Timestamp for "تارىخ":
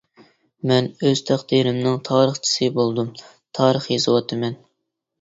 3.61-3.91